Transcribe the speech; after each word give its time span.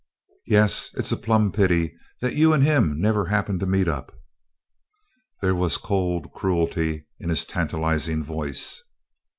"Yes! 0.47 0.89
it's 0.95 1.11
a 1.11 1.15
plumb 1.15 1.51
pity 1.51 1.93
that 2.21 2.33
you 2.33 2.53
and 2.53 2.63
him 2.63 2.99
never 2.99 3.27
happened 3.27 3.59
to 3.59 3.67
meet 3.67 3.87
up." 3.87 4.11
There 5.43 5.53
was 5.53 5.77
cold 5.77 6.33
cruelty 6.33 7.05
in 7.19 7.29
his 7.29 7.45
tantalizing 7.45 8.23
voice. 8.23 8.81